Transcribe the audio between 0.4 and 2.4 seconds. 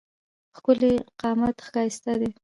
ښکېلی قامت ښایسته دی.